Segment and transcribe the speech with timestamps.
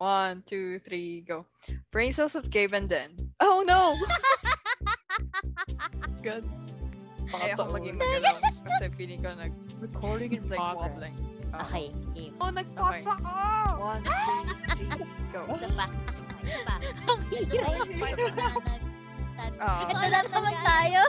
[0.00, 1.44] One, two, three, go.
[1.92, 3.12] Brain cells of Gabe and Den.
[3.38, 4.00] Oh no!
[6.24, 6.48] Good.
[7.28, 8.40] Baka ako maging magalaw.
[8.64, 9.52] Kasi feeling ko nag...
[9.76, 10.96] Recording in It's like progress.
[10.96, 11.12] wobbling.
[11.52, 11.64] Oh.
[11.68, 12.32] Okay, game.
[12.40, 13.76] Oh, nagpasa ako!
[13.76, 14.40] One, two,
[14.72, 14.88] three,
[15.36, 15.44] go.
[15.52, 15.84] Isa pa.
[16.48, 16.74] Isa pa.
[17.12, 17.84] Ang hirap.
[18.00, 18.56] pa na nag...
[19.60, 19.84] Ah.
[19.84, 21.00] Ito na naman tayo.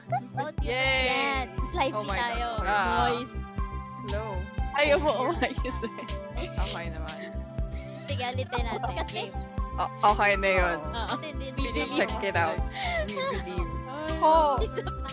[0.68, 1.08] Yay!
[1.08, 1.48] Yan.
[1.72, 2.60] Slide Oh tayo.
[2.60, 2.68] God.
[2.68, 3.08] Ah.
[3.08, 3.36] Noise.
[4.04, 4.36] Slow.
[4.76, 5.96] Ayaw mo umayos eh.
[6.44, 7.31] Okay naman.
[8.08, 9.06] Sige, ulitin natin.
[9.10, 9.36] Game.
[9.80, 10.78] O- okay na yun.
[10.84, 11.16] Oo.
[11.20, 11.62] Hindi, hindi.
[11.64, 11.96] Really hindi.
[11.96, 12.60] check it out.
[13.08, 13.70] We believe.
[14.22, 14.60] Oh.
[14.62, 15.10] Isa pa.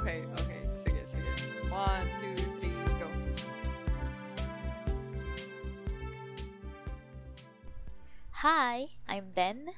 [0.00, 0.62] Okay, okay.
[0.74, 1.30] Sige, sige.
[1.70, 3.06] One, two, three, go.
[8.40, 9.68] Hi, I'm Den,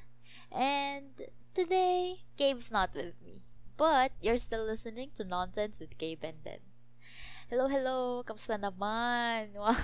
[0.51, 1.11] and
[1.53, 3.43] today Gabe's not with me,
[3.75, 6.63] but you're still listening to Nonsense with Gabe and Den.
[7.51, 9.51] Hello, hello, kamusta naman?
[9.59, 9.75] Wow.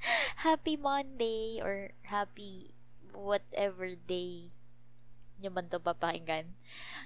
[0.46, 2.74] happy Monday or happy
[3.12, 4.54] whatever day
[5.38, 6.58] nyo man to papakinggan.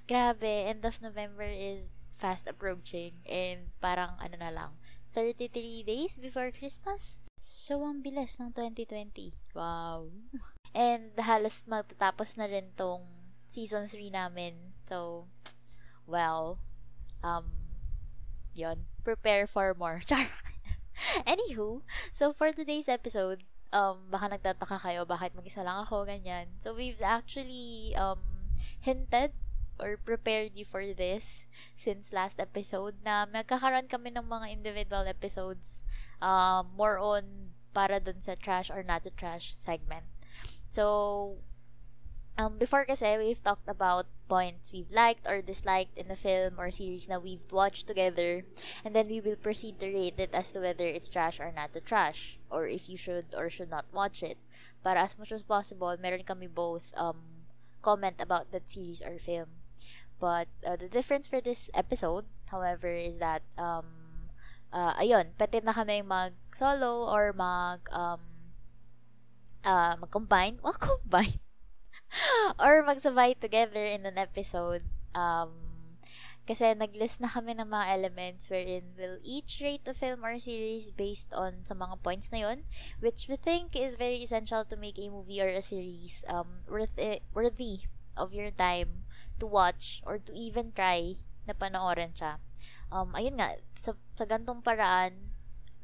[0.08, 4.72] Grabe, end of November is fast approaching and parang ano na lang,
[5.12, 7.20] 33 days before Christmas.
[7.36, 9.36] So, ang bilis ng 2020.
[9.52, 10.08] Wow.
[10.72, 13.04] And halos magtatapos na rin tong
[13.52, 14.72] season 3 namin.
[14.88, 15.28] So,
[16.08, 16.56] well,
[17.20, 17.52] um,
[18.56, 20.00] yon prepare for more.
[20.08, 20.24] Char.
[21.26, 26.52] Anywho, so for today's episode, um, baka nagtataka kayo bakit mag-isa lang ako, ganyan.
[26.60, 28.20] So, we've actually, um,
[28.82, 29.32] hinted
[29.80, 35.82] or prepared you for this since last episode na magkakaroon kami ng mga individual episodes
[36.22, 40.04] um, more on para dun sa trash or not to trash segment.
[40.68, 41.40] So,
[42.38, 46.70] um, before kasi, we've talked about points we've liked or disliked in a film or
[46.70, 48.44] series na we've watched together.
[48.84, 51.74] And then we will proceed to rate it as to whether it's trash or not
[51.74, 52.38] to trash.
[52.48, 54.38] Or if you should or should not watch it.
[54.82, 57.44] Para as much as possible, meron kami both um,
[57.82, 59.60] comment about that series or film.
[60.18, 63.84] But uh, the difference for this episode, however, is that um,
[64.72, 68.20] uh, ayun, pwede na kami mag-solo or mag um,
[69.64, 70.58] uh, mag-combine.
[70.64, 71.36] Well, combine.
[72.62, 74.84] or magsabay together in an episode.
[75.14, 75.72] Um,
[76.42, 80.90] kasi nag-list na kami ng mga elements wherein we'll each rate a film or series
[80.90, 82.66] based on sa mga points na yon,
[82.98, 86.98] which we think is very essential to make a movie or a series um, worth
[86.98, 87.86] it, worthy
[88.18, 89.06] of your time
[89.38, 91.14] to watch or to even try
[91.46, 92.42] na panoorin siya.
[92.90, 95.30] Um, ayun nga, sa, sa gantong paraan,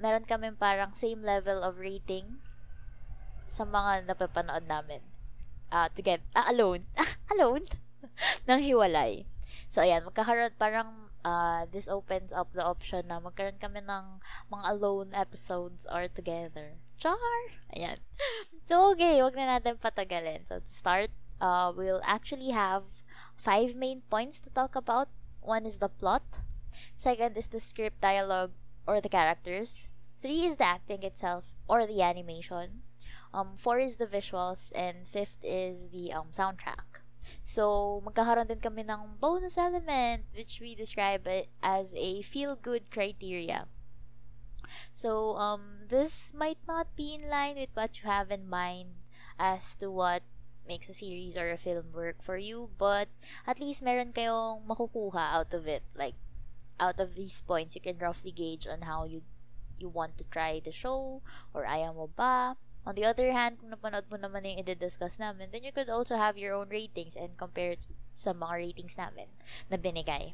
[0.02, 2.42] meron kami parang same level of rating
[3.46, 5.00] sa mga napapanood namin.
[5.68, 6.88] Uh, together, ah, alone.
[7.32, 7.64] alone?
[8.48, 9.26] nang hiwalay.
[9.68, 14.64] So, ayan, magkakaroon parang uh, this opens up the option na magkaroon kami ng mga
[14.72, 16.80] alone episodes or together.
[16.96, 17.18] Char!
[17.72, 17.98] Ayan.
[18.68, 20.44] So, okay, wag na natin patagalin.
[20.44, 21.08] So, to start,
[21.40, 22.84] uh, we'll actually have
[23.32, 25.08] five main points to talk about.
[25.40, 26.44] One is the plot.
[26.92, 28.52] Second is the script, dialogue,
[28.84, 29.88] or the characters.
[30.20, 32.84] Three is the acting itself or the animation.
[33.32, 37.04] Um, four is the visuals, and fifth is the um, soundtrack.
[37.44, 43.68] So, magkakaroon din kami ng bonus element, which we describe it as a feel-good criteria.
[44.92, 49.04] So, um, this might not be in line with what you have in mind
[49.38, 50.22] as to what
[50.66, 53.08] makes a series or a film work for you, but
[53.46, 55.82] at least meron kayong makukuha out of it.
[55.96, 56.16] Like,
[56.78, 59.22] out of these points, you can roughly gauge on how you
[59.78, 61.22] you want to try the show,
[61.54, 62.58] or ayaw mo ba.
[62.88, 66.16] On the other hand, kung napanood mo naman yung i-discuss namin, then you could also
[66.16, 67.84] have your own ratings and compare it
[68.16, 69.28] sa mga ratings namin
[69.68, 70.32] na binigay.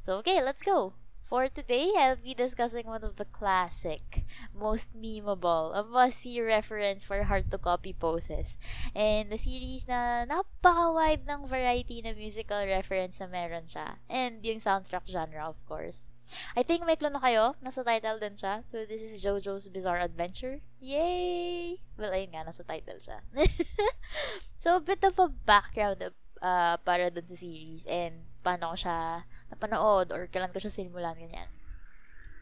[0.00, 0.96] So, okay, let's go!
[1.30, 7.22] For today, I'll be discussing one of the classic, most memeable, a must-see reference for
[7.22, 8.58] hard-to-copy poses.
[8.96, 14.02] And the series na napaka-wide ng variety na musical reference na meron siya.
[14.10, 16.09] And yung soundtrack genre, of course.
[16.56, 17.54] I think may clue na kayo.
[17.62, 18.62] Nasa title din siya.
[18.66, 20.60] So, this is JoJo's Bizarre Adventure.
[20.80, 21.80] Yay!
[21.96, 23.20] Well, ayun nga, nasa title siya.
[24.62, 26.00] so, a bit of a background
[26.42, 31.16] uh, para dun sa series and paano ko siya napanood or kailan ko siya sinimulan,
[31.16, 31.50] ganyan.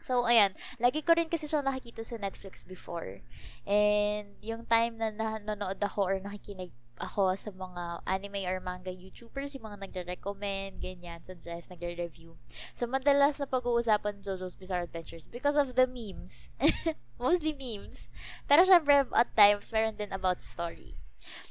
[0.03, 0.55] So, ayan.
[0.79, 3.21] Lagi ko rin kasi siya nakikita sa Netflix before.
[3.67, 9.55] And, yung time na nanonood ako or nakikinig ako sa mga anime or manga YouTubers,
[9.55, 12.35] yung mga nagre-recommend, ganyan, suggest, nagre-review.
[12.75, 16.51] So, madalas na pag-uusapan JoJo's Bizarre Adventures because of the memes.
[17.23, 18.11] Mostly memes.
[18.45, 20.99] Pero syempre, at times, meron din about story.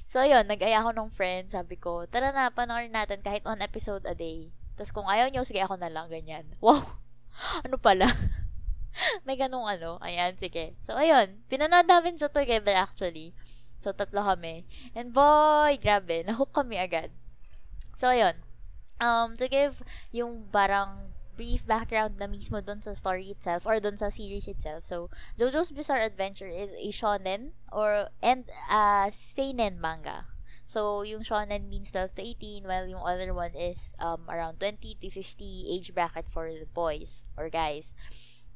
[0.08, 4.04] So, yun, nag-aya ako ng friend, sabi ko, tara na, panoorin natin kahit one episode
[4.04, 4.52] a day.
[4.78, 6.46] Tapos kung ayaw nyo, sige ako na lang, ganyan.
[6.64, 7.00] Wow!
[7.64, 8.06] ano pala?
[9.26, 9.98] May ganung ano.
[10.02, 10.74] Ayan, sige.
[10.82, 11.42] So, ayun.
[11.46, 13.30] Pinanood namin siya together actually.
[13.78, 14.66] So, tatlo kami.
[14.94, 17.14] And boy, grabe, nahook kami agad.
[17.94, 18.42] So, ayun.
[18.98, 23.94] Um, to give yung parang brief background na mismo dun sa story itself or dun
[23.94, 24.82] sa series itself.
[24.82, 25.06] So,
[25.38, 30.26] JoJo's Bizarre Adventure is a shonen or and a seinen manga.
[30.66, 32.22] So, yung shonen means 12 to
[32.60, 36.66] 18 while yung other one is um, around 20 to 50 age bracket for the
[36.68, 37.94] boys or guys.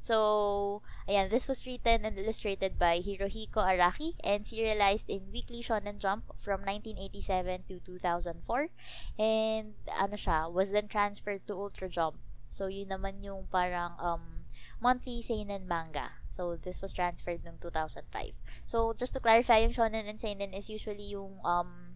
[0.02, 6.02] So, ayan, this was written and illustrated by Hirohiko Araki and serialized in Weekly Shonen
[6.02, 8.66] Jump from 1987 to 2004.
[9.14, 12.18] And, ano siya, was then transferred to Ultra Jump.
[12.50, 14.42] So, yun naman yung parang um,
[14.82, 16.18] monthly seinen manga.
[16.28, 18.34] So, this was transferred noong 2005.
[18.66, 21.91] So, just to clarify, yung shonen and seinen is usually yung um,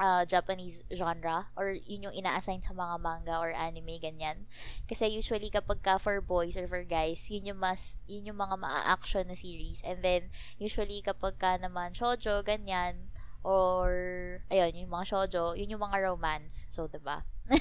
[0.00, 4.48] uh, Japanese genre or yun yung ina-assign sa mga manga or anime ganyan.
[4.88, 8.56] Kasi usually kapag ka for boys or for guys, yun yung mas yun yung mga
[8.56, 9.84] maa-action na series.
[9.84, 13.11] And then usually kapag ka naman shoujo ganyan
[13.42, 16.66] or ayun, yung mga shoujo, yun yung mga romance.
[16.70, 17.26] So, 'di ba?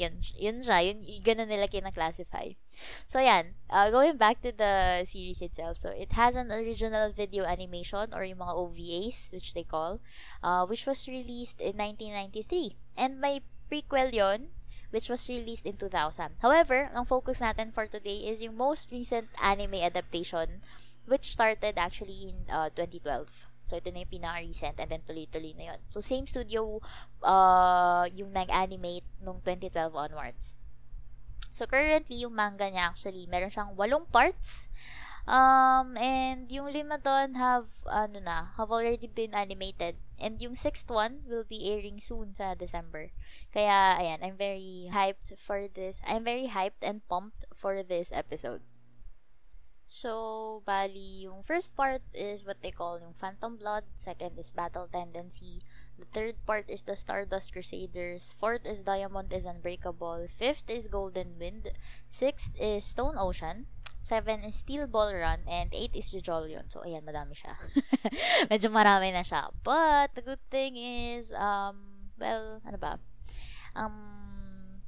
[0.00, 0.78] yun, yun siya.
[0.82, 2.54] Yun, yun, ganun nila kina-classify.
[3.06, 3.58] So, yan.
[3.68, 5.76] Uh, going back to the series itself.
[5.76, 10.00] So, it has an original video animation or yung mga OVAs, which they call,
[10.42, 12.78] uh, which was released in 1993.
[12.96, 14.54] And may prequel yon
[14.90, 16.40] which was released in 2000.
[16.40, 20.64] However, ang focus natin for today is yung most recent anime adaptation
[21.04, 23.48] which started actually in uh, 2012.
[23.68, 25.80] So, ito na yung pinaka-recent and then tuloy-tuloy na yun.
[25.84, 26.80] So, same studio
[27.20, 30.56] uh, yung nag-animate nung 2012 onwards.
[31.52, 34.72] So, currently, yung manga niya actually, meron siyang walong parts.
[35.28, 40.00] Um, and yung lima doon have, ano na, have already been animated.
[40.16, 43.12] And yung sixth one will be airing soon sa December.
[43.52, 46.00] Kaya, ayan, I'm very hyped for this.
[46.08, 48.64] I'm very hyped and pumped for this episode.
[49.88, 53.88] So, bali, yung first part is what they call yung Phantom Blood.
[53.96, 55.64] Second is Battle Tendency.
[55.96, 58.36] The third part is the Stardust Crusaders.
[58.36, 60.28] Fourth is Diamond is Unbreakable.
[60.28, 61.72] Fifth is Golden Wind.
[62.12, 63.64] Sixth is Stone Ocean.
[64.04, 65.48] Seven is Steel Ball Run.
[65.48, 66.68] And eight is Jojolion.
[66.68, 67.56] So, ayan, madami siya.
[68.52, 69.48] Medyo marami na siya.
[69.64, 73.00] But, the good thing is, um, well, ano ba?
[73.72, 74.84] Um,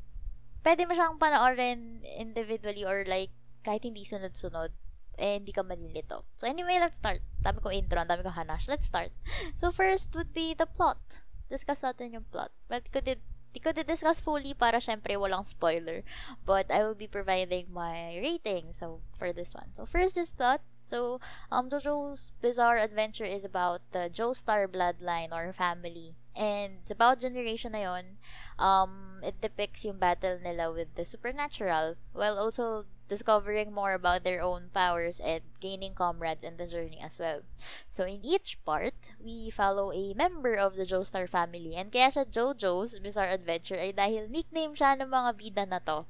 [0.61, 3.33] pwede mo siyang panoorin individually or like,
[3.65, 4.73] kahit hindi sunod-sunod
[5.21, 6.25] eh, hindi ka malilito.
[6.41, 7.21] So, anyway, let's start.
[7.45, 8.67] Dami ko intro, dami ko hanash.
[8.67, 9.13] Let's start.
[9.53, 11.21] So, first would be the plot.
[11.53, 12.51] Discuss natin yung plot.
[12.67, 13.21] But, could it
[13.51, 16.07] Di ko discuss fully para syempre walang spoiler.
[16.47, 19.75] But I will be providing my rating so for this one.
[19.75, 20.63] So first this plot.
[20.87, 21.19] So
[21.51, 26.15] um JoJo's Bizarre Adventure is about the Joestar bloodline or family.
[26.39, 28.23] And it's about generation na yon.
[28.55, 34.39] Um it depicts yung battle nila with the supernatural while also discovering more about their
[34.39, 37.43] own powers and gaining comrades in the journey as well.
[37.91, 42.31] So in each part, we follow a member of the Joestar family and kaya siya
[42.31, 46.07] JoJo's Bizarre Adventure ay dahil nickname siya ng mga bida na to.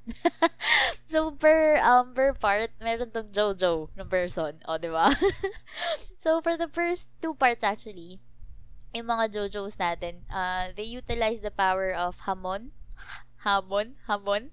[1.11, 5.17] so per um per part, meron tong JoJo na person, o di ba?
[6.23, 8.21] so for the first two parts actually,
[8.93, 12.77] yung mga JoJo's natin, uh, they utilize the power of Hamon.
[13.49, 13.97] Hamon?
[14.05, 14.53] Hamon?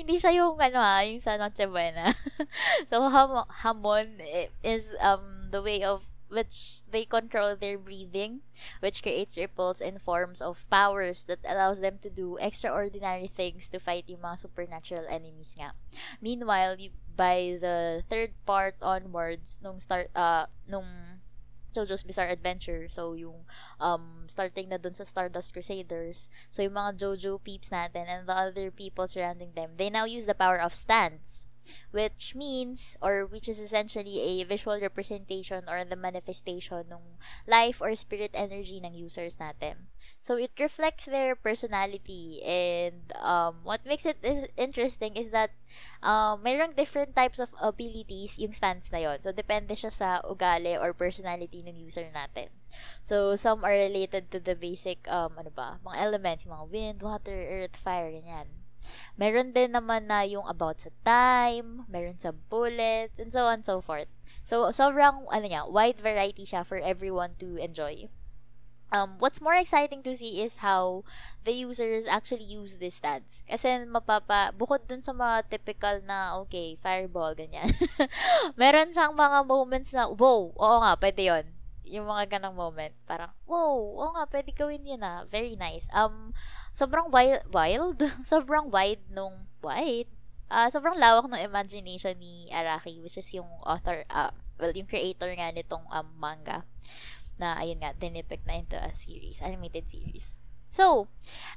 [0.00, 2.16] Hindi siya yung ano ha, yung sa Noche Buena.
[2.90, 4.16] so ham- hamon
[4.64, 8.40] is um the way of which they control their breathing,
[8.78, 13.82] which creates ripples in forms of powers that allows them to do extraordinary things to
[13.82, 15.74] fight yung mga supernatural enemies nga.
[16.22, 16.78] Meanwhile,
[17.18, 21.09] by the third part onwards, nung start, uh, nung
[21.74, 22.88] JoJo's Bizarre Adventure.
[22.88, 23.46] So, yung
[23.78, 26.30] um, starting na dun sa Stardust Crusaders.
[26.50, 30.26] So, yung mga JoJo peeps natin and the other people surrounding them, they now use
[30.26, 31.46] the power of stance.
[31.92, 37.94] Which means, or which is essentially a visual representation or the manifestation ng life or
[37.94, 39.92] spirit energy ng users natin.
[40.20, 44.20] So it reflects their personality and um, what makes it
[44.56, 45.56] interesting is that
[46.04, 49.16] um, mayroong different types of abilities yung stance na yon.
[49.24, 52.52] So depende siya sa ugali or personality ng user natin.
[53.00, 56.98] So some are related to the basic um, ano ba, mga elements, yung mga wind,
[57.00, 58.60] water, earth, fire, ganyan.
[59.16, 63.66] Meron din naman na yung about sa time, meron sa bullets, and so on and
[63.68, 64.08] so forth.
[64.40, 68.08] So, sobrang, ano niya, wide variety siya for everyone to enjoy.
[68.92, 71.02] Um, what's more exciting to see is how
[71.44, 73.42] the users actually use these stats.
[73.46, 77.70] Kasi mapapa, bukod dun sa mga typical na, okay, fireball, ganyan.
[78.60, 81.46] meron siyang mga moments na, wow, oo nga, pwede yon
[81.90, 82.94] Yung mga ganang moment.
[83.06, 85.24] Parang, wow, oo nga, pwede gawin yun ah.
[85.26, 85.86] Very nice.
[85.94, 86.34] Um,
[86.74, 87.98] sobrang wild, wild?
[88.26, 90.10] sobrang wide nung, wide?
[90.50, 95.30] Uh, sobrang lawak ng imagination ni Araki, which is yung author, uh, well, yung creator
[95.30, 96.66] nga nitong um, manga.
[97.40, 100.36] Na ayun nga dinipict na into a series, animated series.
[100.70, 101.08] So,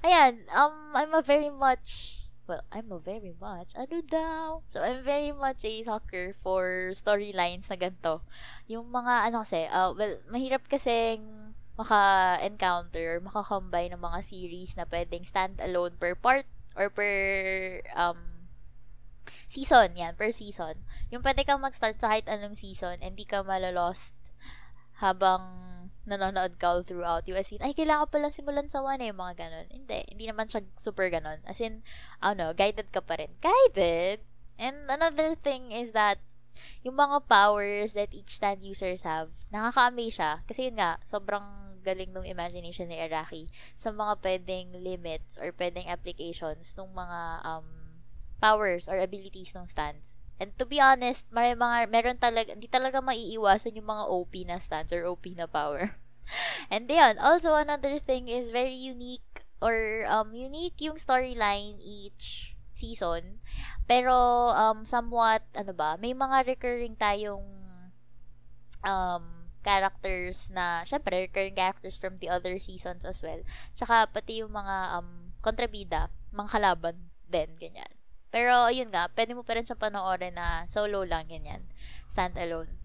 [0.01, 4.67] ayan, um I'm a very much well, I'm a very much, ano daw?
[4.67, 8.19] So, I'm very much a sucker for storylines na ganito.
[8.67, 11.23] Yung mga, ano kasi, uh, well, mahirap kasing
[11.79, 16.45] maka-encounter or maka-combine ng mga series na pwedeng stand-alone per part
[16.77, 17.11] or per
[17.97, 18.45] um,
[19.49, 19.95] season.
[19.97, 20.85] Yan, per season.
[21.09, 24.13] Yung pwede kang mag-start sa kahit anong season and di ka malalost
[25.01, 25.41] habang
[26.03, 29.33] nanonood ka throughout yung as in, ay, kailangan pa lang simulan sa 1 eh, mga
[29.39, 29.67] ganun.
[29.71, 31.39] Hindi, hindi naman siya super ganun.
[31.47, 31.83] As in,
[32.19, 33.31] ano, guided ka pa rin.
[33.39, 34.23] Guided!
[34.59, 36.19] And another thing is that,
[36.85, 40.31] yung mga powers that each stand users have, nakaka-amaze siya.
[40.45, 41.43] Kasi yun nga, sobrang
[41.83, 47.67] galing nung imagination ni Araki sa mga pwedeng limits or pwedeng applications ng mga um,
[48.39, 50.15] powers or abilities ng stands.
[50.41, 54.57] And to be honest, may mga, meron talaga, hindi talaga maiiwasan yung mga OP na
[54.57, 55.95] stance or OP na power.
[56.73, 63.39] and then, also another thing is very unique or um, unique yung storyline each season.
[63.85, 64.13] Pero,
[64.51, 67.47] um, somewhat, ano ba, may mga recurring tayong
[68.83, 73.39] um, characters na, syempre, recurring characters from the other seasons as well.
[73.71, 76.97] Tsaka, pati yung mga um, kontrabida, mga kalaban
[77.31, 78.02] din, ganyan.
[78.33, 81.61] Pero, yun nga, pwede mo pa rin siyang panoorin na solo lang, ganyan.
[82.09, 82.81] Stand alone.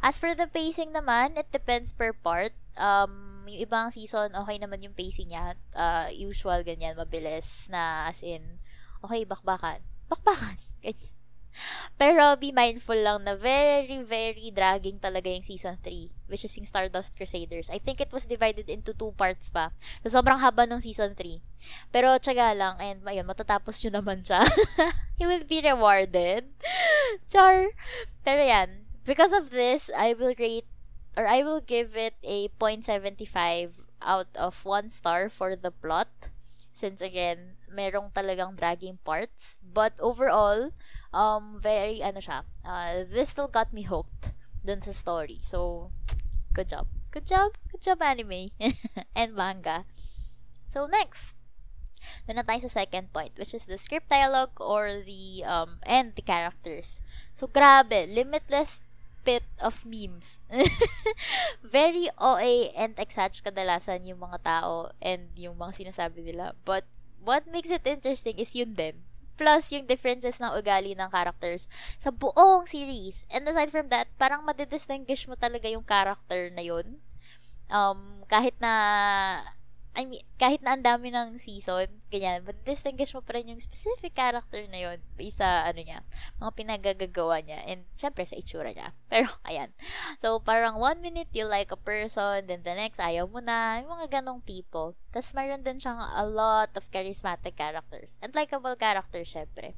[0.00, 2.56] As for the pacing naman, it depends per part.
[2.80, 5.60] Um, yung ibang season, okay naman yung pacing niya.
[5.76, 8.56] Uh, usual, ganyan, mabilis na as in,
[9.04, 9.84] okay, bakbakan.
[10.08, 10.56] Bakbakan!
[10.84, 11.15] Ganyan.
[11.96, 16.68] Pero be mindful lang na very, very dragging talaga yung season 3, which is yung
[16.68, 17.72] Stardust Crusaders.
[17.72, 19.72] I think it was divided into two parts pa.
[20.04, 21.40] So, sobrang haba ng season 3.
[21.92, 24.44] Pero, tsaga lang, and ayun, matatapos nyo naman siya.
[25.20, 26.52] you will be rewarded.
[27.32, 27.72] Char!
[28.20, 30.68] Pero yan, because of this, I will rate,
[31.16, 36.12] or I will give it a 0.75 out of 1 star for the plot.
[36.76, 39.56] Since again, merong talagang dragging parts.
[39.64, 40.76] But overall,
[41.12, 44.32] um, very, ano siya, uh, this still got me hooked
[44.64, 45.38] dun sa story.
[45.42, 45.90] So,
[46.54, 46.90] good job.
[47.14, 47.54] Good job.
[47.70, 48.50] Good job, anime.
[49.18, 49.86] and manga.
[50.66, 51.38] So, next.
[52.26, 56.14] Doon na tayo sa second point, which is the script dialogue or the, um, and
[56.14, 57.00] the characters.
[57.32, 58.10] So, grabe.
[58.10, 58.82] Limitless
[59.22, 60.38] pit of memes.
[61.62, 66.54] Very OA and exage kadalasan yung mga tao and yung mga sinasabi nila.
[66.66, 66.86] But,
[67.26, 69.05] what makes it interesting is yun din
[69.36, 71.68] plus yung differences ng ugali ng characters
[72.00, 73.28] sa buong series.
[73.28, 76.98] And aside from that, parang madidistinguish mo talaga yung character na yun.
[77.68, 78.72] Um, kahit na
[79.96, 84.12] I mean, kahit na ang dami ng season, ganyan, madidistinguish mo pa rin yung specific
[84.12, 86.04] character na yun based sa, ano niya,
[86.36, 88.92] mga pinagagagawa niya, and syempre sa itsura niya.
[89.10, 89.72] Pero, ayan.
[90.20, 93.96] So, parang one minute you like a person, then the next, ayaw mo na, yung
[93.96, 94.92] mga ganong tipo.
[95.08, 99.72] Tapos, mayroon din siyang a lot of charismatic characters, and likable characters, syempre.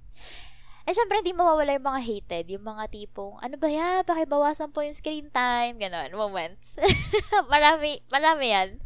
[0.88, 2.44] Eh, syempre, hindi mawawala yung mga hated.
[2.48, 4.08] Yung mga tipong, ano ba yan?
[4.08, 5.76] Pakibawasan po yung screen time.
[5.76, 6.80] Ganon, moments.
[7.52, 8.80] marami, marami yan.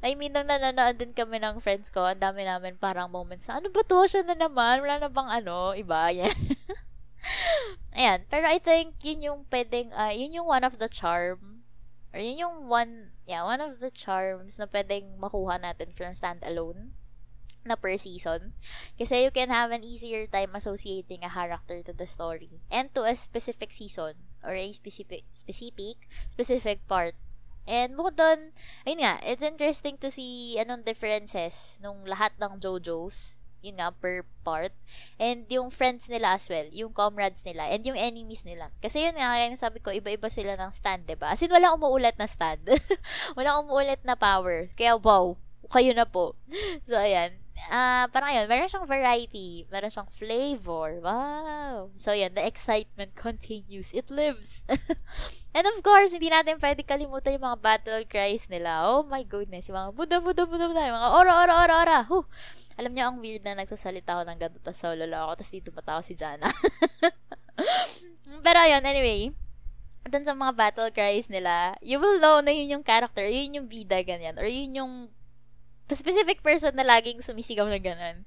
[0.00, 3.60] I mean, nung nanonood din kami ng friends ko, ang dami namin parang moments na,
[3.60, 4.00] ano ba to?
[4.08, 4.80] Siya na naman.
[4.80, 5.76] Wala na bang ano?
[5.76, 6.32] Iba, yan.
[7.92, 8.24] Ayan.
[8.32, 11.68] Pero I think, yun yung pwedeng, uh, yun yung one of the charm,
[12.16, 16.96] or yun yung one, yeah, one of the charms na pwedeng makuha natin from standalone
[17.64, 18.52] na per season.
[18.98, 23.06] Kasi you can have an easier time associating a character to the story and to
[23.06, 27.14] a specific season or a specific specific specific part.
[27.62, 28.50] And bukod doon,
[28.82, 34.26] ayun nga, it's interesting to see anong differences nung lahat ng JoJo's yun nga, per
[34.42, 34.74] part.
[35.16, 38.74] And yung friends nila as well, yung comrades nila, and yung enemies nila.
[38.82, 41.30] Kasi yun nga, kaya sabi ko, iba-iba sila ng stand, diba?
[41.30, 42.66] As in, wala umuulat na stand.
[43.38, 44.66] wala umuulat na power.
[44.74, 45.38] Kaya, wow,
[45.70, 46.34] kayo na po.
[46.90, 47.38] So, ayan
[47.68, 50.98] uh, parang yun, meron siyang variety, meron siyang flavor.
[51.04, 51.92] Wow!
[52.00, 53.92] So, yan, the excitement continues.
[53.92, 54.64] It lives.
[55.56, 58.88] And of course, hindi natin pwede kalimutan yung mga battle cries nila.
[58.88, 61.98] Oh my goodness, yung mga buda, buda, buda, buda, yung mga ora, ora, ora, ora.
[62.08, 62.24] Huh.
[62.80, 66.00] Alam niyo, ang weird na nagsasalita ako ng ganito, tapos solo ako, tapos dito matawa
[66.00, 66.48] si Jana.
[68.46, 69.28] Pero yun, anyway,
[70.08, 73.68] dun sa mga battle cries nila, you will know na yun yung character, yun yung
[73.68, 74.92] bida, ganyan, or yun yung
[75.90, 78.22] specific person na laging sumisigaw na ganun.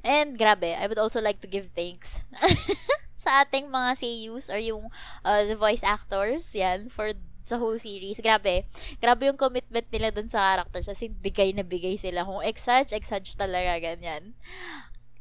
[0.00, 2.22] And grabe, I would also like to give thanks
[3.22, 4.88] sa ating mga seiyus or yung
[5.26, 7.12] uh, the voice actors, yan, for
[7.48, 8.20] sa whole series.
[8.20, 8.68] Grabe.
[9.00, 10.86] Grabe yung commitment nila dun sa characters.
[10.92, 12.28] As in, bigay na bigay sila.
[12.28, 14.36] Kung exage, exage talaga, ganyan.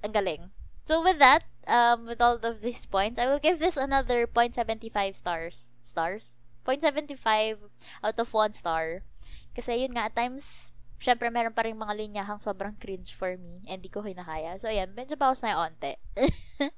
[0.04, 0.52] Ang galing.
[0.84, 5.16] So, with that, um, with all of these points, I will give this another 0.75
[5.16, 5.72] stars.
[5.84, 6.36] Stars?
[6.68, 7.72] 0.75
[8.04, 9.04] out of 1 star.
[9.56, 13.62] Kasi yun nga, at times, syempre meron pa rin mga linyahang sobrang cringe for me
[13.70, 14.58] and di ko hinakaya.
[14.58, 16.02] So, ayan, medyo bawas na yung onte.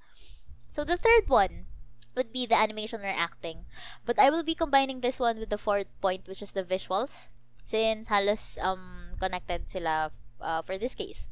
[0.73, 1.67] so, the third one
[2.15, 3.63] would be the animation or acting.
[4.03, 7.31] But I will be combining this one with the fourth point, which is the visuals.
[7.63, 10.11] Since halos um, connected sila
[10.41, 11.29] uh, for this case.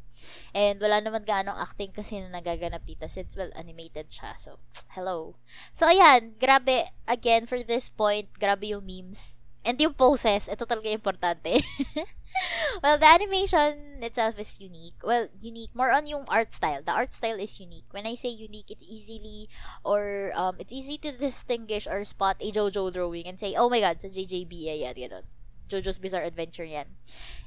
[0.54, 4.34] And wala naman gaano acting kasi na nagaganap dito since, well, animated siya.
[4.40, 4.58] So,
[4.98, 5.38] hello.
[5.74, 9.38] So, ayan, grabe, again, for this point, grabe yung memes.
[9.62, 11.60] And yung poses, ito talaga importante.
[12.84, 14.96] well, the animation itself is unique.
[15.04, 15.74] Well, unique.
[15.74, 16.82] More on yung art style.
[16.86, 17.86] The art style is unique.
[17.92, 19.48] When I say unique, it's easily
[19.84, 23.80] or um, it's easy to distinguish or spot a JoJo drawing and say, oh my
[23.80, 25.26] god, sa JJBA yan, ganun.
[25.68, 26.88] JoJo's Bizarre Adventure yan.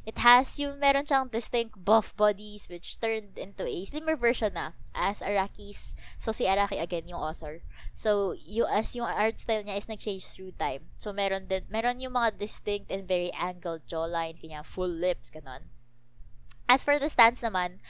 [0.04, 4.72] It has yung meron siyang distinct buff bodies which turned into a slimmer version na
[4.94, 5.92] as Araki's.
[6.16, 7.60] So, si Araki again, yung author.
[7.92, 10.88] So, you, as yung art style niya is nag-change through time.
[10.96, 15.68] So, meron din, meron yung mga distinct and very angled jawline, kanya full lips, ganon.
[16.70, 17.82] As for the stance naman,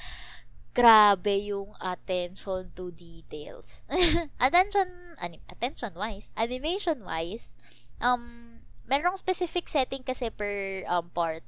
[0.74, 3.82] grabe yung attention to details.
[4.40, 7.54] attention, anim, attention-wise, animation-wise,
[8.00, 8.59] um,
[8.90, 11.46] merong specific setting kasi per um, part.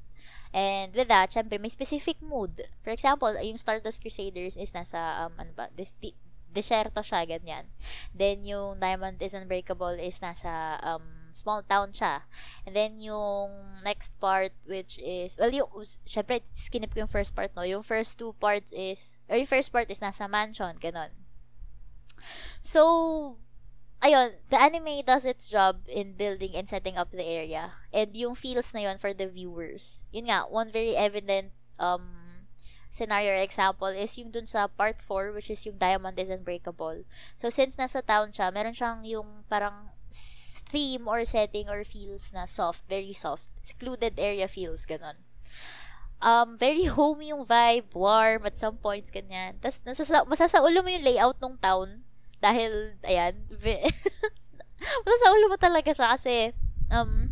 [0.55, 2.69] And with that, syempre, may specific mood.
[2.85, 5.97] For example, yung Stardust Crusaders is nasa, um, ano ba, this,
[6.53, 7.73] desierto siya, ganyan.
[8.13, 12.29] Then, yung Diamond is Unbreakable is nasa, um, small town siya.
[12.69, 15.73] And then, yung next part, which is, well, yung,
[16.05, 17.65] syempre, skinip ko yung first part, no?
[17.65, 21.17] Yung first two parts is, or yung first part is nasa mansion, ganon.
[22.61, 23.41] So,
[24.03, 27.79] ayun, the anime does its job in building and setting up the area.
[27.95, 30.03] And yung feels na yun for the viewers.
[30.11, 32.51] Yun nga, one very evident um,
[32.91, 37.07] scenario or example is yung dun sa part 4, which is yung Diamond is Unbreakable.
[37.39, 39.95] So, since nasa town siya, meron siyang yung parang
[40.69, 43.47] theme or setting or feels na soft, very soft.
[43.63, 45.23] Secluded area feels, ganun.
[46.19, 49.63] Um, very homey yung vibe, warm at some points, ganyan.
[49.63, 49.79] Tapos,
[50.27, 52.03] masasaulo mo yung layout ng town
[52.43, 53.39] dahil, ayan,
[55.23, 56.51] sa ulo mo talaga siya kasi,
[56.91, 57.31] um,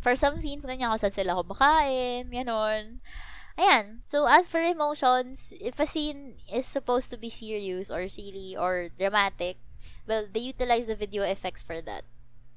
[0.00, 3.04] for some scenes, ganyan kung saan sila kumakain, ganon.
[3.56, 4.04] Ayan.
[4.08, 8.88] So, as for emotions, if a scene is supposed to be serious or silly or
[8.92, 9.60] dramatic,
[10.08, 12.04] well, they utilize the video effects for that.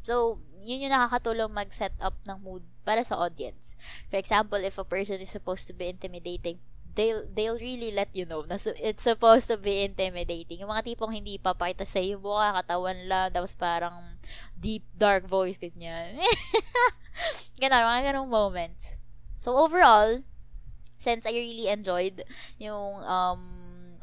[0.03, 3.75] So, yun yung nakakatulong mag-set up ng mood para sa audience.
[4.07, 6.59] For example, if a person is supposed to be intimidating,
[6.95, 10.61] they'll they'll really let you know na it's supposed to be intimidating.
[10.61, 14.17] Yung mga tipong hindi papakita sa iyo mukha, katawan lang, tapos parang
[14.57, 16.19] deep, dark voice, ganyan.
[17.61, 18.95] Ganon, mga ganong moments.
[19.35, 20.23] So, overall,
[20.99, 22.23] since I really enjoyed
[22.59, 23.43] yung um,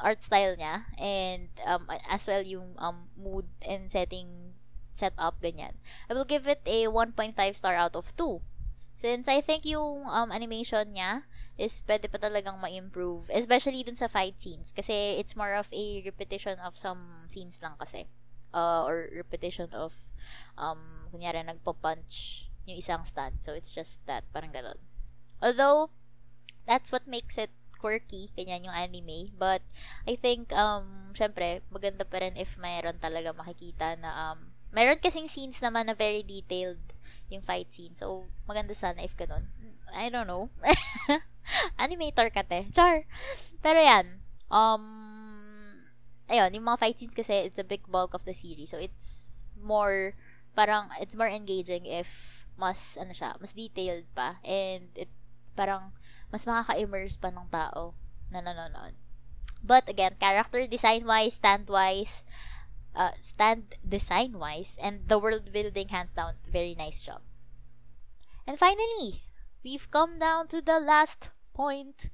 [0.00, 4.56] art style niya, and um, as well yung um, mood and setting
[4.96, 5.76] setup, ganyan,
[6.08, 8.40] I will give it a 1.5 star out of 2.
[8.96, 13.28] Since I think yung um, animation niya, is pwede pa talagang ma-improve.
[13.32, 14.72] Especially dun sa fight scenes.
[14.72, 18.04] Kasi it's more of a repetition of some scenes lang kasi.
[18.52, 19.96] Uh, or repetition of,
[20.56, 23.40] um, kunyari, nagpo-punch yung isang stand.
[23.40, 24.24] So, it's just that.
[24.32, 24.80] Parang ganun.
[25.40, 25.92] Although,
[26.68, 29.32] that's what makes it quirky, ganyan yung anime.
[29.36, 29.60] But,
[30.08, 35.28] I think, um, syempre, maganda pa rin if mayroon talaga makikita na, um, meron kasing
[35.28, 36.80] scenes naman na very detailed
[37.30, 37.96] yung fight scene.
[37.96, 39.48] So, maganda sana if ganun.
[39.92, 40.50] I don't know.
[41.82, 42.68] Animator ka, te.
[42.72, 43.06] Char.
[43.62, 44.22] Pero yan.
[44.50, 44.84] Um,
[46.30, 48.70] ayun, yung mga fight scenes kasi, it's a big bulk of the series.
[48.70, 50.14] So, it's more,
[50.54, 54.38] parang, it's more engaging if mas, ano siya, mas detailed pa.
[54.42, 55.10] And, it,
[55.54, 55.92] parang,
[56.30, 57.94] mas makaka-immerse pa ng tao
[58.30, 58.94] na nanonood.
[59.62, 62.22] But, again, character design-wise, stand-wise,
[62.94, 67.22] uh, stand design-wise, and the world building, hands down, very nice job.
[68.46, 69.26] And finally,
[69.64, 72.12] we've come down to the last point,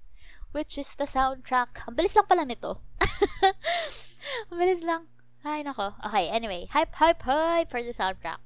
[0.55, 1.83] which is the soundtrack.
[1.90, 2.78] Ang bilis lang pala nito.
[4.55, 5.11] Ang bilis lang.
[5.42, 5.98] Ay, nako.
[6.07, 6.70] Okay, anyway.
[6.70, 8.38] Hype, hype, hype for the soundtrack.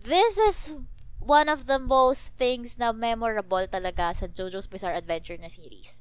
[0.00, 0.72] This is
[1.20, 6.00] one of the most things na memorable talaga sa JoJo's Bizarre Adventure na series.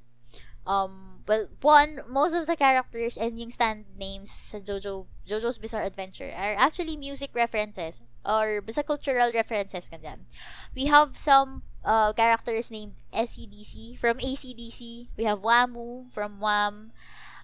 [0.63, 5.83] Um, well, one, most of the characters and yung stand names sa JoJo, JoJo's Bizarre
[5.83, 10.27] Adventure are actually music references or basta cultural references kanyan.
[10.75, 15.08] We have some uh, characters named SCDC from ACDC.
[15.15, 16.91] We have Wamu from Wham,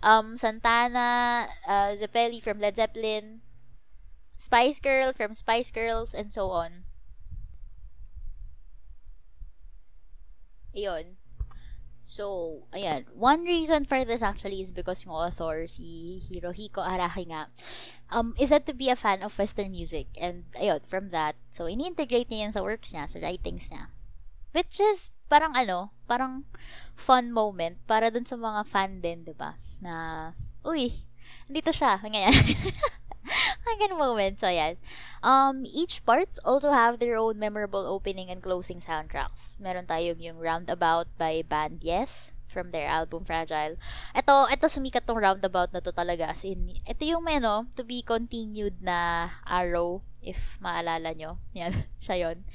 [0.04, 3.40] um, Santana, uh, Zeppeli from Led Zeppelin,
[4.36, 6.84] Spice Girl from Spice Girls, and so on.
[10.76, 11.16] Ayun.
[12.04, 13.08] So, ayan.
[13.16, 17.48] One reason for this actually is because yung author, si Hirohiko Araki nga,
[18.12, 20.12] um, is said to be a fan of Western music.
[20.20, 23.88] And, ayun, from that, so, ini-integrate niya yan sa works niya, sa writings niya.
[24.54, 26.46] Which is, parang ano, parang
[26.94, 29.58] fun moment para dun sa mga fan din, di ba?
[29.82, 30.94] Na, uy,
[31.50, 32.32] dito siya, ganyan.
[33.74, 34.38] Ganun moment.
[34.38, 34.78] So, ayan.
[35.26, 39.58] Um, each parts also have their own memorable opening and closing soundtracks.
[39.58, 43.82] Meron tayong yung Roundabout by Band Yes from their album Fragile.
[44.14, 46.30] Ito, ito sumikat tong Roundabout na to talaga.
[46.30, 51.42] As in, ito yung ano, to be continued na Arrow, if maalala nyo.
[51.58, 52.46] Yan, siya yon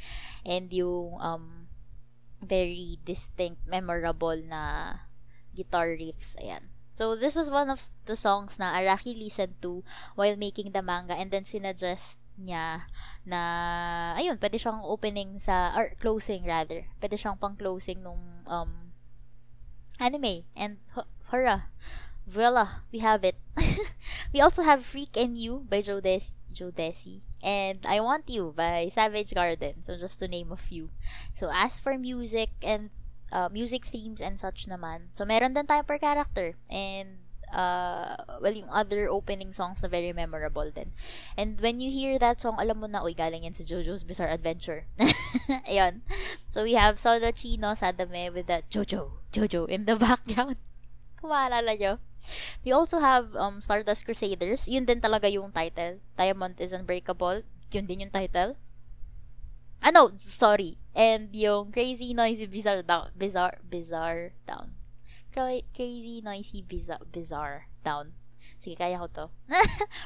[0.47, 1.58] And yung um,
[2.43, 4.95] very distinct, memorable na
[5.55, 6.39] guitar riffs.
[6.39, 6.71] Ayan.
[6.99, 9.87] So, this was one of the songs na Araki listened to
[10.19, 12.91] while making the manga and then sinuggest niya
[13.23, 13.41] na,
[14.19, 16.87] ayun, pwede siyang opening sa, or closing rather.
[16.99, 18.95] Pwede siyang pang closing nung um,
[19.99, 20.47] anime.
[20.55, 20.79] And,
[21.31, 21.71] hurrah,
[22.27, 23.39] voila, we have it.
[24.35, 27.23] we also have Freak and You by Joe, Des- Joe Desi.
[27.39, 29.87] And I Want You by Savage Garden.
[29.87, 30.91] So, just to name a few.
[31.31, 32.91] So, as for music and
[33.31, 35.15] uh, music themes and such naman.
[35.15, 36.59] So, meron din tayo per character.
[36.67, 37.23] And,
[37.55, 40.91] uh, well, yung other opening songs na very memorable din.
[41.39, 44.35] And when you hear that song, alam mo na, uy, galing yan sa JoJo's Bizarre
[44.35, 44.91] Adventure.
[45.71, 46.03] Ayun.
[46.51, 50.59] So, we have Solo Chino Sadame with that Jojo, Jojo in the background.
[51.19, 51.99] Kung maalala nyo.
[52.63, 54.67] We also have um, Stardust Crusaders.
[54.67, 56.03] Yun din talaga yung title.
[56.19, 57.43] Diamond is Unbreakable.
[57.71, 58.59] Yun din yung title.
[59.79, 60.79] Ah, no, sorry.
[60.95, 63.15] And yung Crazy Noisy Bizarre Down.
[63.15, 64.75] Bizarre, Bizarre Down.
[65.31, 68.19] Crazy Noisy Bizarre, Bizarre Down.
[68.59, 69.27] Sige, kaya ko to.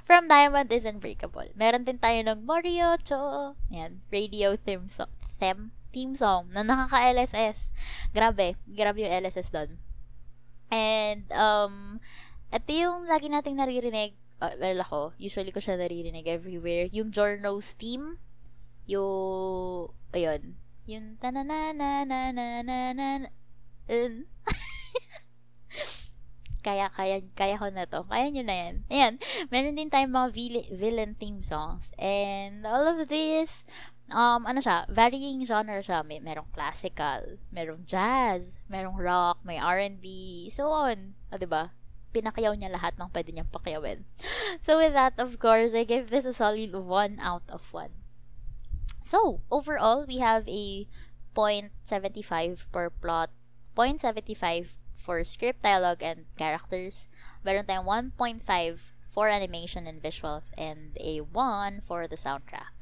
[0.09, 1.48] From Diamond is Unbreakable.
[1.57, 3.57] Meron din tayo ng Mario Cho.
[3.72, 4.05] Yan.
[4.12, 5.09] Radio theme song.
[5.40, 7.72] Theme, theme song na nakaka-LSS.
[8.12, 8.61] Grabe.
[8.68, 9.81] Grabe yung LSS doon.
[10.72, 12.00] And, um,
[12.48, 14.16] ito yung lagi nating naririnig.
[14.40, 16.88] Uh, well, ako, usually ko siya naririnig everywhere.
[16.90, 18.18] Yung Jorno's theme
[18.87, 20.58] yung, ayun,
[20.90, 23.06] yung ta na na na na na na na
[23.87, 24.26] un.
[26.66, 28.02] kaya, kaya, kaya ko na to.
[28.11, 28.74] Kaya nyo na yan.
[28.90, 29.14] Ayan.
[29.54, 31.94] Meron din tayong mga villain, villain theme songs.
[31.98, 33.62] And all of this,
[34.12, 36.05] um, ano siya, varying genre siya.
[36.05, 40.05] May, merong classical, merong jazz, merong rock, may R&B,
[40.53, 41.16] so on.
[41.33, 41.72] O, diba?
[42.12, 44.05] Pinakayaw niya lahat ng pwede niyang pakiyawin.
[44.61, 46.85] So, with that, of course, I give this a solid 1
[47.18, 47.88] out of 1.
[49.03, 50.87] So, overall, we have a
[51.35, 53.33] 0.75 per plot,
[53.75, 57.09] 0.75 for script, dialogue, and characters.
[57.42, 58.44] Meron tayong 1.5
[59.11, 62.82] for animation and visuals, and a 1 for the soundtrack.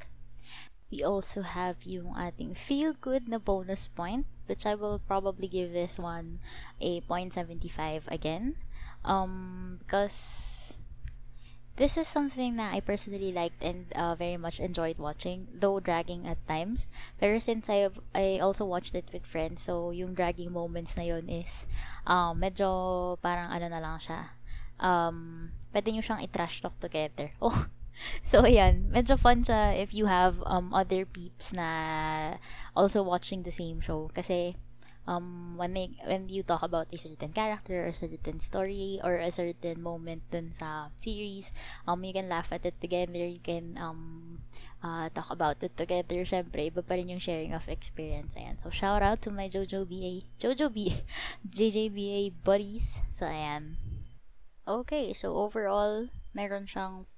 [0.91, 5.95] We also have yung ating feel-good na bonus point, which I will probably give this
[5.97, 6.43] one
[6.83, 8.59] a 0.75 again.
[9.07, 10.83] Um, because
[11.81, 16.27] this is something that I personally liked and uh, very much enjoyed watching, though dragging
[16.27, 16.87] at times.
[17.19, 21.03] Pero since I have, I also watched it with friends, so yung dragging moments na
[21.03, 21.65] yun is
[22.05, 24.35] um, medyo parang ano na lang siya.
[24.77, 27.31] Um, pwede nyo siyang i-trash talk together.
[27.41, 27.65] Oh,
[28.27, 32.37] so ayan, medyo fun siya if you have um, other peeps na
[32.75, 34.09] also watching the same show.
[34.13, 34.55] Kasi
[35.07, 39.15] um, when, they, when you talk about a certain character or a certain story or
[39.15, 41.51] a certain moment dun sa series,
[41.87, 44.39] um, you can laugh at it together, you can um,
[44.83, 46.25] uh, talk about it together.
[46.25, 48.35] Syempre, iba pa rin yung sharing of experience.
[48.35, 48.61] Ayan.
[48.61, 51.01] So, shout out to my Jojo BA, Jojo BA,
[51.49, 52.99] JJBA buddies.
[53.11, 53.77] So, ayan.
[54.67, 57.09] Okay, so overall, meron siyang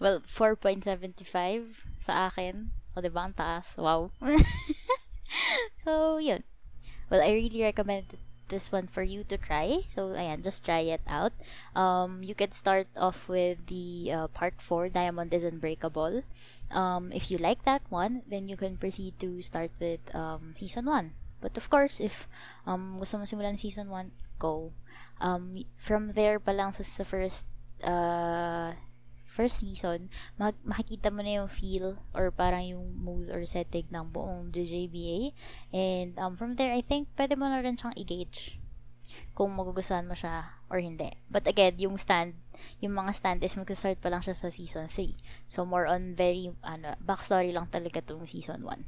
[0.00, 2.70] well, 4.75 sa akin.
[2.96, 3.24] O, diba?
[3.24, 3.76] Ang taas.
[3.76, 4.10] Wow.
[5.84, 6.44] so, yun.
[7.10, 8.16] Well, I really recommend
[8.48, 9.82] this one for you to try.
[9.90, 11.32] So, ayan, just try it out.
[11.74, 16.22] Um, you can start off with the uh, part 4, Diamond is Unbreakable.
[16.70, 20.86] Um, if you like that one, then you can proceed to start with um, season
[20.86, 21.12] 1.
[21.40, 22.26] But of course, if
[22.66, 24.72] um, gusto mo simulan season 1, go.
[25.20, 27.46] Um, from there pa lang sa, sa first
[27.84, 28.72] uh,
[29.36, 30.08] first season,
[30.40, 35.36] mag- makikita mo na yung feel or parang yung mood or setting ng buong JJBA.
[35.76, 38.56] And um, from there, I think pwede mo na rin siyang i-gauge
[39.36, 41.12] kung magugustuhan mo siya or hindi.
[41.28, 42.34] But again, yung stand,
[42.80, 45.12] yung mga stand is mag-start pa lang siya sa season 3.
[45.46, 48.82] So, more on very, ano, backstory lang talaga tong season 1.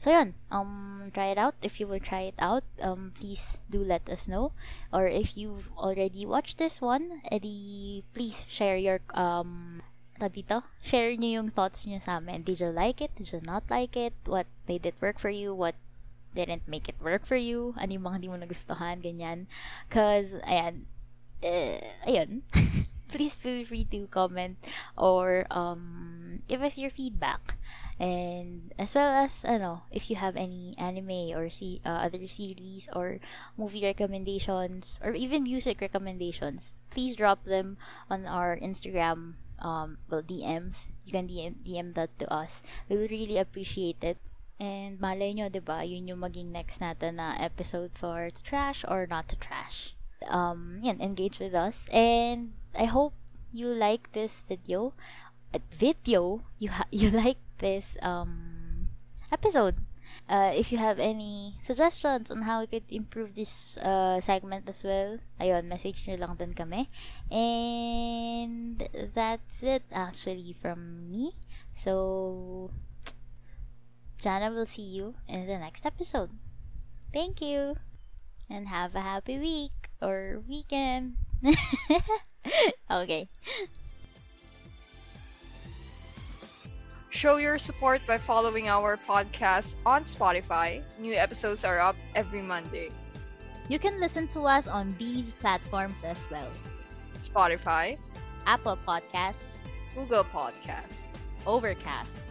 [0.00, 0.34] So, yun.
[0.50, 1.54] Um, try it out.
[1.62, 4.56] If you will try it out, um, please do let us know.
[4.90, 9.84] Or if you've already watched this one, edi, please share your, um,
[10.28, 12.44] dito, share nyo yung thoughts nyo sa amin.
[12.44, 13.14] Did you like it?
[13.16, 14.12] Did you not like it?
[14.26, 15.54] What made it work for you?
[15.54, 15.78] What
[16.34, 19.50] didn't make it work for you, ano yung mga hindi mo nagustuhan, ganyan.
[19.90, 20.86] Cause, ayan,
[21.42, 22.42] eh, ayun.
[23.10, 24.54] Please feel free to comment
[24.94, 27.58] or um, give us your feedback.
[27.98, 32.88] And as well as, ano, if you have any anime or see, uh, other series
[32.94, 33.18] or
[33.58, 37.76] movie recommendations or even music recommendations, please drop them
[38.08, 40.88] on our Instagram um, well, DMs.
[41.04, 42.62] You can DM, DM that to us.
[42.88, 44.18] We would really appreciate it.
[44.60, 49.08] And malay nyo, di ba, yun yung maging next natin na episode for trash or
[49.08, 49.96] not to trash.
[50.28, 51.88] Um, yan, engage with us.
[51.88, 53.16] And I hope
[53.52, 54.92] you like this video.
[55.54, 56.44] Uh, video?
[56.60, 58.88] You, ha- you like this um,
[59.32, 59.80] episode.
[60.30, 64.78] Uh, if you have any suggestions on how we could improve this uh, segment as
[64.86, 66.86] well, ayun, message nyo lang din kami.
[67.34, 68.78] And
[69.10, 71.34] that's it actually from me.
[71.74, 72.70] So,
[74.22, 76.30] Jana will see you in the next episode.
[77.12, 77.74] Thank you.
[78.46, 81.18] And have a happy week or weekend.
[82.90, 83.26] okay.
[87.10, 90.82] Show your support by following our podcast on Spotify.
[90.98, 92.90] New episodes are up every Monday.
[93.68, 96.48] You can listen to us on these platforms as well
[97.22, 97.98] Spotify,
[98.46, 99.44] Apple Podcast,
[99.94, 101.06] Google Podcast,
[101.46, 102.22] Overcast,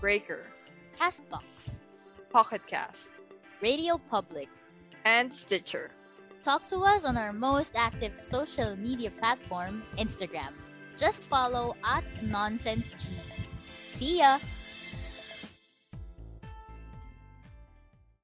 [0.00, 0.46] Breaker,
[0.98, 1.78] Castbox,
[2.30, 3.10] Pocket Cast,
[3.60, 4.48] Radio Public.
[5.04, 5.90] and Stitcher.
[6.44, 10.52] Talk to us on our most active social media platform, Instagram.
[10.98, 13.08] Just follow at NonsenseG.
[13.98, 14.38] See ya!